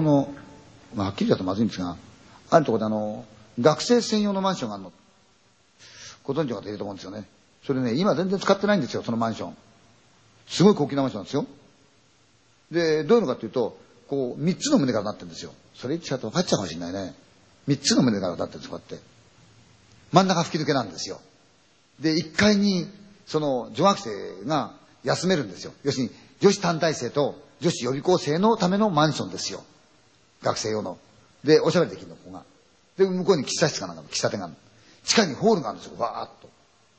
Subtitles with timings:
[0.00, 0.34] 用の、
[0.94, 1.96] まあ、はっきり言うとまずいんですが、
[2.50, 3.24] あるところであの、
[3.60, 4.92] 学生専用のマンションがあるの。
[6.24, 7.24] ご存知の方いると思うんですよね。
[7.64, 9.56] それね、今全然使ってないんですよ、そのマンション。
[10.48, 11.46] すごい高級なマンションなんですよ。
[12.70, 13.78] で、どういうのかっていうと、
[14.08, 15.52] こう、三つの胸からなってるんですよ。
[15.74, 17.14] それ言っちゃうと分かっちゃうかもしれないね。
[17.66, 19.04] 三つの胸からなってるんです、こうやって。
[20.12, 21.20] 真ん中吹き抜けなんですよ。
[22.00, 22.88] で、一階に、
[23.26, 24.74] その、女学生が
[25.04, 25.72] 休めるんですよ。
[25.84, 26.10] 要するに、
[26.40, 29.62] 女子単体生と女子予備校生のためのマンションですよ。
[30.42, 30.98] 学生用の。
[31.44, 32.44] で、おしゃべりできるの、ここが。
[32.96, 34.54] で、向こうに喫茶室かなんかの喫茶店がある
[35.04, 36.48] 地下にホールがあるんですよ、わーっと。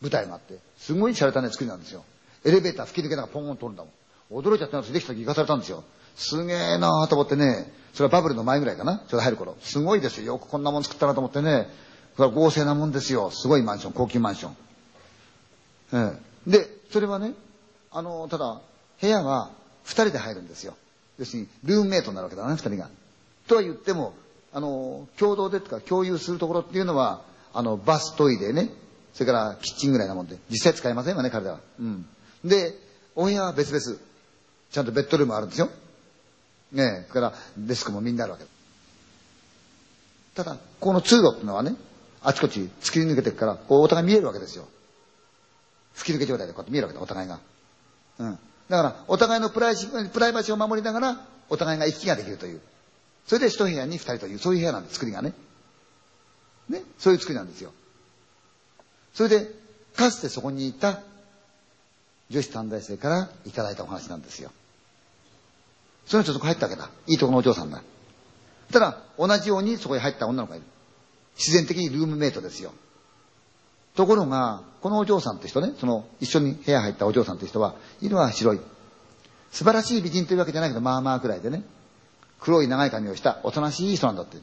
[0.00, 0.58] 舞台があって。
[0.78, 2.04] すごい洒落たね、作りなんですよ。
[2.44, 4.42] エレベーター吹き抜けながらポーンと通るんだもん。
[4.42, 5.84] 驚いちゃったのですできた時行かされたんですよ。
[6.16, 9.56] すげえなーと思ってね、それはバブルの前ぐらいかな、ちょうど入る頃。
[9.60, 10.34] すごいですよ。
[10.34, 11.68] よくこんなもん作ったなと思ってね、
[12.16, 13.30] それは合成なもんですよ。
[13.30, 14.56] すごいマンション、高級マンション。
[15.92, 16.50] ええ。
[16.50, 17.34] で、それはね、
[17.90, 18.60] あの、ただ、
[19.00, 19.50] 部屋は
[19.84, 20.74] 二人で入るんですよ。
[21.18, 22.88] 要するに、ルームメイトになるわけだね、二人が。
[23.46, 24.14] とは言っても、
[24.52, 28.70] あの、共同でとか共有するところっていうのは、あの、バストイレね、
[29.12, 31.60] それからキッチンぐらいなもんで、実際使えませんわね、彼らは。
[31.78, 32.06] うん。
[32.44, 32.74] で、
[33.14, 33.98] お部屋は別々。
[34.70, 35.68] ちゃんとベッドルームあるんですよ。
[36.72, 38.44] ねえ、それからデスクもみんなあるわけ。
[40.34, 41.76] ただ、この通路っていうのはね、
[42.22, 44.66] あちこち突き抜けていくから、こうお互い見えるわけですよ。
[45.94, 47.38] 吹き抜け状態でこうやって見えるわけだ、お互いが。
[48.18, 48.38] うん。
[48.68, 49.76] だから、お互いのプライ
[50.12, 52.60] プライバシーを守りながら、お互いが行き来ができるという。
[53.26, 55.32] それで一部屋に二人という、そういう部屋なんです、作りがね。
[56.68, 56.82] ね。
[56.98, 57.72] そういう作りなんですよ。
[59.14, 59.50] それで、
[59.96, 61.00] かつてそこにいた
[62.30, 64.50] 女子短大生からいただいたお話なんですよ。
[66.06, 66.90] その人そこ入ったわけだ。
[67.06, 67.82] いいとこのお嬢さんだ。
[68.72, 70.66] ただ、同じようにそこに入った女の子がいる。
[71.36, 72.72] 自然的にルームメイトですよ。
[73.94, 78.60] ところが、このお嬢さんって人ね、その一緒に部屋入ったお嬢さんって人は、色は白い。
[79.52, 81.62] 素晴らしい美人というわけじゃないけど、まあまあくらいでね、
[82.40, 84.38] 黒い長い髪をしたおとなしい人なんだって。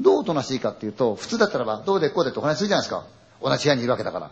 [0.00, 3.04] どうおとなしいかっていうと、普通だったらば、どうでこうでってお話するじゃないですか。
[3.42, 4.30] 同じ部屋にいるわけだから。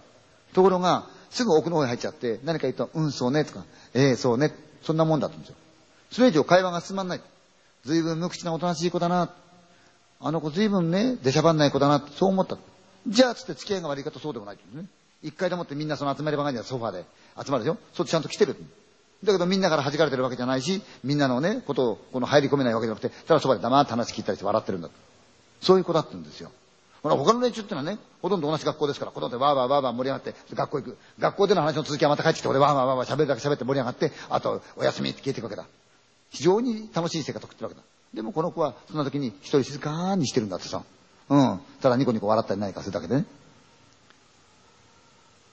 [0.53, 3.65] ところが、すぐ奥の方に入っちゃって、何か言うと、うん、そうね、とか、
[3.95, 5.57] ええー、そうね、そんなもんだったんですよ。
[6.11, 7.21] それ以上会話が進まない。
[7.85, 9.33] 随分無口なおとなしい子だな。
[10.21, 12.57] あの子随分ね、出しゃばんない子だな、そう思った。
[13.07, 14.87] じゃあ、つって付き合いが悪いかとそうでもないってね。
[15.23, 17.05] 一回でもってみんなその集まり場がにはソファーで
[17.43, 18.57] 集まるでしょそっちちゃんと来てる。
[19.25, 24.89] だけどみんなから弾かれてるわけじゃないし、みんなのね、ことをこの入り込めないわけじゃなくて、ただそばで黙って話聞いたりして笑ってるんだ。
[25.61, 26.51] そういう子だって言うんですよ。
[27.03, 30.99] ほら、他の連中ってのはね、ほとんど同じ学校ですから、子供でわーわーわーわー盛り上がって、学校行く。
[31.19, 35.67] 学校での話の続きはまた帰ってきて、俺わーわーわーわー喋るだけ喋って盛り上がって、あと、お休みって消えていくわけだ。
[36.31, 37.83] 非常に楽しい生活を送ってるわけだ。
[38.15, 40.83] でもこの子は、そんな時に一人静かにしてるんだってさ。
[41.29, 41.61] うん。
[41.83, 43.27] ただニコニコ笑ったり何かするだけでね。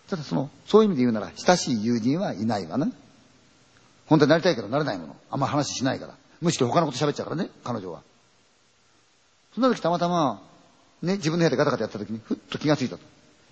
[0.10, 2.88] ただその、そういう意味で言うなら、親しい友人はいないわな。
[4.12, 5.16] 本当になりたいけどなれないもの。
[5.30, 6.16] あんま話しないから。
[6.42, 8.02] むしろ他のこと喋っちゃうからね、彼女は。
[9.56, 10.42] そんな時たまたま、
[11.02, 13.04] ね、自分の部屋でガタガタやった時に、ふっと気がついたと。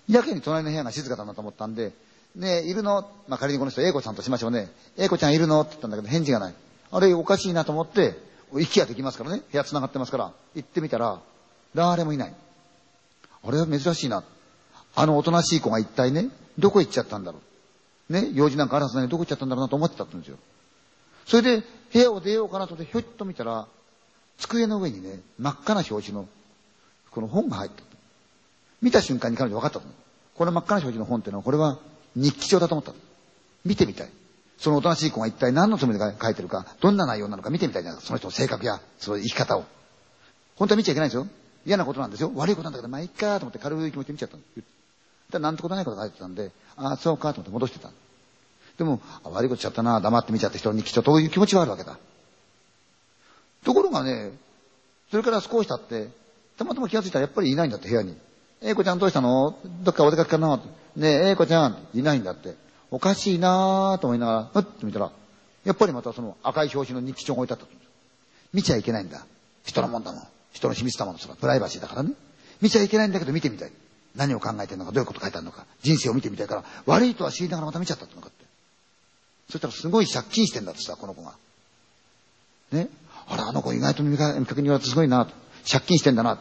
[0.06, 1.92] やけに隣の部屋が静かだなと思ったんで、
[2.36, 3.08] ねえいるの？
[3.26, 4.70] まあ、仮にこの人、英子さんとしましょうね。
[4.98, 5.62] 英子ちゃんいるの？
[5.62, 6.54] って言ったんだけど、返事がない。
[6.92, 8.18] あれ、おかしいなと思って、
[8.52, 9.40] 行き来できますからね。
[9.50, 10.32] 部屋繋がってますから。
[10.54, 11.20] 行ってみたら、
[11.74, 12.34] 誰もいない。
[13.42, 14.24] あれは珍しいな。
[14.94, 16.28] あのおとなしい子が一体ね、
[16.58, 17.38] どこ行っちゃったんだろ
[18.10, 18.12] う。
[18.12, 20.36] ね、用事なんかあるはずないどこ行っちゃったんだろうなと思ってたんですよ。
[21.26, 23.66] それで、部屋を出ようかなと思って、ひょっと見たら、
[24.38, 26.28] 机の上にね、真っ赤な表紙の、
[27.10, 27.88] この本が入ってた。
[28.82, 29.92] 見た瞬間に彼女分かったと思う。
[30.34, 31.78] この真っ赤な表示の本っていうのは、これは
[32.16, 32.92] 日記帳だと思った。
[33.64, 34.10] 見てみたい。
[34.58, 38.06] そのおとなしい子が一体何のつもりで書いてるか、どんな内容なのか見てみたいじゃないですか。
[38.08, 39.64] その人の性格や、その生き方を。
[40.56, 41.26] 本当は見ちゃいけないんですよ。
[41.66, 42.30] 嫌なことなんですよ。
[42.34, 44.42] 悪いことなんだけど、まあいっかと思って軽い気持ちで見ちゃったの。
[45.30, 47.90] だなんてことないこと書いてたんで、ああ、そうかと思って戻してた。
[48.80, 51.98] でも、悪いことしちゃったな、黙って見ちゃった人にきっとという気持ちはあるわけだ。
[53.62, 54.32] ところがね、
[55.10, 56.08] それから少し経って、
[56.56, 58.16] たまたま気がついたらやっぱりいないんだって部屋に。
[58.62, 59.58] えいこちゃんどうしたの？
[59.82, 60.62] どっかお出かけかな？
[60.96, 62.54] ねえ、えいこちゃん、いないんだって。
[62.90, 65.12] おかしいなぁと思いながら、ふっと見たら、
[65.66, 67.66] やっぱりまたその赤い表紙の日記帳が置いてあった。
[68.54, 69.26] 見ちゃいけないんだ。
[69.64, 70.22] 人のもんだもん。
[70.52, 71.18] 人の秘密だもん。
[71.18, 72.14] それプライバシーだからね。
[72.62, 73.72] 見ちゃいけないんだけど見てみたい。
[74.16, 78.44] 何を考えてるのか、どういうこと書いてあるのか、人生を見てみたいから、悪いとは知りながらまた見ちゃったってのかって。
[79.50, 81.34] そしたらすごい借金してんだってさ、この子が。
[82.72, 82.88] ね？
[83.28, 85.32] あら、あの子意外と見かけに言われてすごいなと。
[85.70, 86.38] 借金してんだな。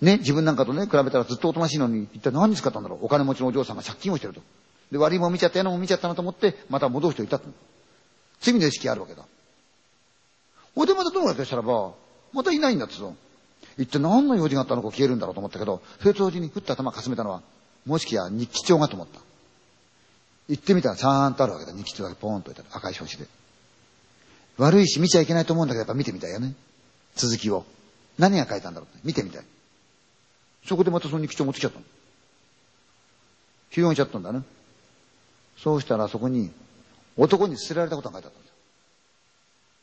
[0.00, 3.04] ね、自分なんかとね、比べたらずっとおとなしいのに、一体何に使ったんだろう？
[3.04, 4.40] お金持ちのお嬢さんが借金をしてると。
[4.92, 7.48] で、悪いもん見ちゃった、嫌なもん見ちゃったなと思って、また戻しておいたと。
[8.40, 9.24] 罪の意識あるわけだ。
[10.74, 11.92] ほいでまたどうやってしたらば、
[12.32, 13.02] またいないんだってさ。
[13.78, 17.42] 一体何の用事があったのか消えるんだろうと思ったけど、それと同時にふっと頭かすめたのは、
[17.86, 19.20] もしきや日記帳がと思った。
[20.50, 21.72] 行ってみたらちゃんとあるわけだ。
[21.72, 22.76] 日記帳だけポーンと置いてある。
[22.76, 23.30] 赤い表紙で。
[24.58, 26.54] 悪いし見ちゃいけないと思うんだけど、やっぱ見てみたいよね。
[27.14, 27.64] 続きを。
[28.18, 29.44] 何が書いたんだろうって見てみたい。
[30.66, 31.84] そこでまたその日記帳持ってきちゃったの。
[33.70, 34.42] 広げちゃったんだね。
[35.56, 36.50] そうしたらそこに
[37.16, 38.56] 男に捨てられたことが書いてあったんですよ。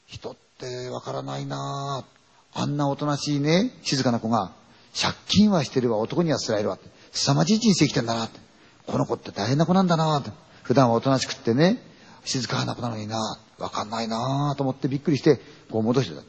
[0.08, 2.04] 人ってわからないな
[2.54, 4.52] あんなおとなしいね、静かな子が、
[5.00, 6.90] 借金はしてるわ、男には捨てられるわって。
[7.14, 8.40] 凄まじい人生生きてんだなって。
[8.88, 10.31] この子って大変な子なんだなって。
[10.68, 11.81] 普段はおとなしくってね、
[12.25, 15.40] 静かな子なのになわかんないなと思ってびっくりして、
[15.72, 16.24] こう戻してた。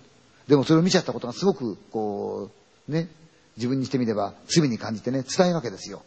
[0.46, 2.48] でもそれを見ちゃったことがすごく、こ
[2.88, 3.08] う、ね、
[3.56, 6.04] 自分にしてみれば罪に感じてね、辛いわけですよ。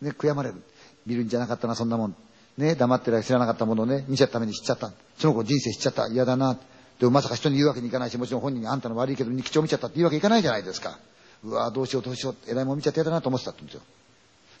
[0.00, 0.62] ね、悔やまれる。
[1.04, 2.16] 見るんじゃなかったな、そんなもん。
[2.58, 4.92] ね、黙ってら知らなかったものをね、見ちゃったために知っちゃった。
[5.18, 6.06] その子人生知っちゃった。
[6.06, 6.56] 嫌だな。
[7.00, 10.96] でもまさか人に言うわけにいかないし、もちろん本人にあんたの悪いけど日記帳見ちゃったって言うわけいかないじゃないですか。
[11.42, 12.36] うわどうしようどうしよう。
[12.48, 13.82] 偉いもん見ちゃって嫌だなと思ってたって言うんですよ。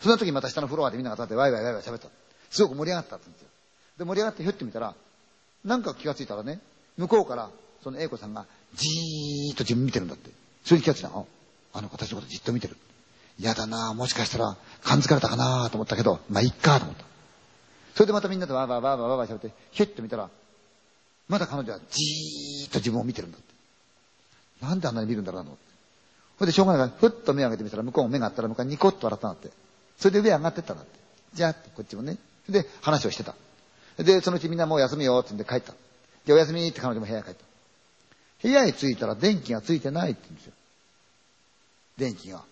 [0.00, 2.08] その時また下のフロアでみんなが立ってワイワイワイワイ喋った。
[2.50, 3.48] すごく盛り上がったって言うんですよ。
[3.98, 4.94] で、盛り上がってひょってみたら、
[5.64, 6.60] なんか気がついたらね、
[6.96, 7.50] 向こうから、
[7.82, 10.30] その A 子さんが、じーっと自分見てるんだって。
[10.64, 11.26] それに気がついたの。
[11.72, 12.76] あの子たちのことじっと見てる。
[13.38, 17.04] 嫌だなもしかしたら、感づかれたかなと思ったけど、まあ、いっかと思った。
[17.94, 20.30] それでまたみんなでわーわーわーわーわー喋って、ひょっと見たら、
[21.28, 23.54] まだ彼女はじーっと自分を見てるんだって。
[24.64, 25.64] なんであんなに見るんだろうなと思って。
[26.38, 29.50] ほいでしょうがないから、ふっと目を上げてみたら、向こうも目があったら、向こうにニコッと笑ったんだって。
[29.98, 30.98] それで上上がってったんだって。
[31.34, 32.16] じゃあ、こっちもね。
[32.48, 33.34] で、話をしてた。
[33.98, 35.74] で、そのうちみんなもう休みよって言って帰った。
[36.26, 37.44] で、お休みって彼女も部屋に帰った。
[38.42, 40.52] 部屋に着いたら電気がついてないって言うんですよ。
[41.96, 42.42] 電気が。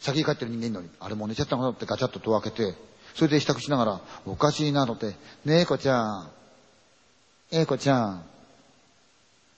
[0.00, 2.74] 先に帰ってる人間いるのに、あれもう寝ちゃったのかなってガチャッと戸を開けて、
[3.14, 5.14] それで支度しながら、おかしいなとって、
[5.44, 6.30] ねえこちゃん、
[7.50, 8.24] えいこちゃん、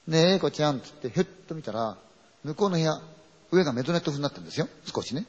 [0.07, 1.97] ねえ、えいこちゃん、つって、ひょっと見たら、
[2.45, 3.01] 向こうの部屋、
[3.51, 4.69] 上がメゾネット風になってるんですよ。
[4.85, 5.27] 少しね。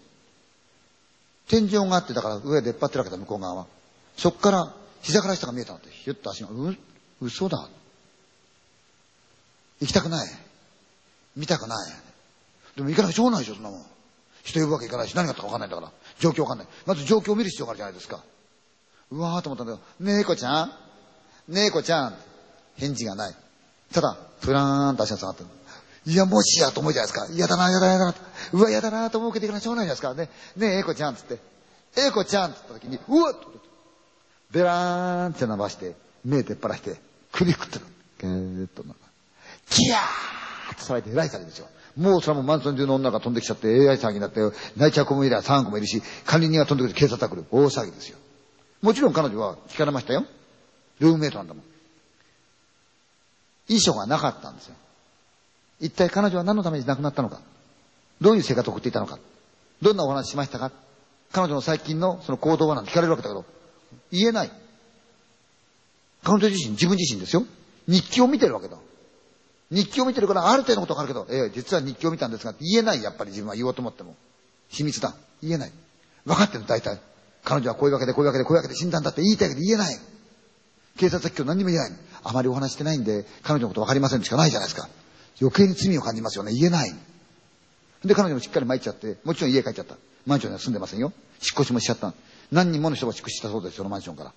[1.47, 3.67] 天井があって、だから上出っ張ってるわけだ、向こう側は。
[4.19, 6.75] そっから、膝から下が見えたのって、ひょっと足が、う、
[7.21, 7.69] 嘘だ。
[9.79, 10.29] 行きたくない。
[11.37, 11.91] 見たくない。
[12.75, 13.85] でも行かなきゃしょうがないでしょ、そんなもん。
[14.43, 15.91] 人呼ぶわけいかないし、何があったか分かんないんだから。
[16.19, 16.67] 状況分かんない。
[16.85, 18.21] まず状況を見る必要があるじゃないですか。
[19.11, 20.71] うわーと思ったんだけど、ねえこちゃん
[21.47, 22.15] ねえこちゃん
[22.75, 23.35] 返事がない。
[23.93, 25.49] ただ、プラーンと足が下がってる。
[26.05, 27.33] いや、もしやと思うじゃないですか。
[27.33, 28.15] 嫌だな、嫌だな、嫌だな。
[28.51, 30.59] うわ、嫌だなと思うけどいかないしょうがないじゃないですか。
[30.59, 31.39] ね、ねえ、えこちゃんつって。
[31.95, 33.51] えこちゃんつった時に、うわっと、
[34.51, 36.97] ベラーンって伸ばして、目出っ張らして、
[37.31, 37.85] 首食ってる。
[38.19, 38.99] ゲーッとなんか、
[39.69, 41.67] キヤーって騒いで偉い騒ぎですよ。
[41.97, 44.39] もうそれもマンション中の女が飛んできちゃって AI 騒ぎになって、
[44.77, 47.45] 泣いちゃう子もいりゃ3個もいるし、管理人が飛んでくる警察が来る。
[47.51, 48.17] 大騒ぎですよ。
[48.81, 50.25] もちろん彼女は聞かれましたよ。
[50.99, 51.63] ルームメイトなんだもん。
[53.67, 54.75] 遺書がなかったんですよ。
[55.79, 57.41] 一体彼女は何のために亡くなったのか。
[58.19, 59.19] どういう生活を送っていたのか。
[59.81, 60.71] どんなお話しましたか
[61.31, 63.45] 彼女の最近のその行動はなんて聞かれるわけだけど、
[64.11, 64.51] 言えない。
[66.23, 67.45] 彼女自身、自分自身ですよ。
[67.87, 68.77] 日記を見てるわけだ。
[69.71, 74.15] 日記を見てるからある程度のことわかるけど、ええ、実は日記を見たんですが、言えない、やっぱり自分は言おうと思っても。
[74.69, 75.15] 秘密だ。
[75.41, 75.71] 言えない。
[76.25, 76.99] 分かってる、大体。
[77.43, 79.99] 彼女はこういうわけで、こういうわけで、こういうわけで死んだんだって言いたいけど言えない。
[80.97, 81.91] 警察は今日何にも言えない。
[82.23, 84.89] あまりお話してないんで、彼女のこと分かりませんしかないじゃないですか。
[85.41, 86.51] 余計に罪を感じますよね。
[86.51, 86.93] 言えない。
[88.03, 89.95] で、彼女もしっかり参っちゃって、もちろん家帰っちゃった。
[90.25, 91.13] マンションには住んでませんよ。
[91.35, 92.13] 引っ越しもしちゃった。
[92.51, 94.33] 何人もの人が引っ越したそうです、そのマンションから。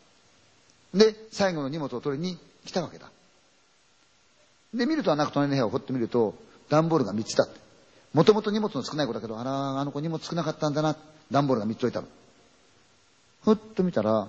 [0.95, 3.11] で、最後の荷物を取りに来たわけだ。
[4.75, 6.35] で、見るとはなく隣の部屋を掘ってみると、
[6.69, 7.61] 段ボールが3つだって。
[8.15, 10.97] もともと荷物の少ない子だけど、あら、あの子荷物少なかったんだな。
[11.31, 12.07] 段ボールが3つ置いてある。
[13.45, 14.29] ふっと見たら、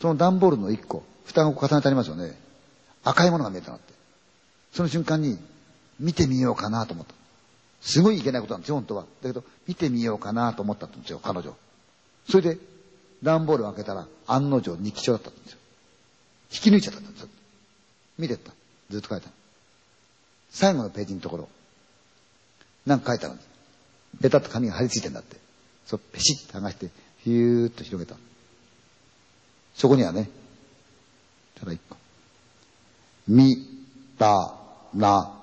[0.00, 2.38] その段ボールの1個、蓋が重ねてありますよね。
[3.04, 3.92] 赤いものが見えたなって。
[4.72, 5.38] その瞬間に、
[6.00, 7.14] 見てみようかなと思った。
[7.80, 9.02] すごいいけないことなんですよ、本当は。
[9.22, 11.54] だけど、見てみようかなと思ったんですよ、彼女。
[12.28, 12.58] それで、
[13.22, 15.58] 段ボールを開けたら、案の定日記帳だったんですよ。
[16.52, 17.28] 引き抜いちゃったんですよ。
[18.18, 18.52] 見てった。
[18.90, 19.28] ずっと書いた。
[20.50, 21.48] 最後のページのところ、
[22.86, 23.48] なんか書いてあるんです。
[24.22, 25.36] ペタッと紙が貼り付いてんだって。
[25.86, 28.18] そう、ペシッと剥がして、ヒューッと広げた。
[29.74, 30.28] そこにはね、
[31.60, 31.96] ただ一個。
[33.26, 33.56] み、
[34.18, 34.54] た、
[34.94, 35.37] な、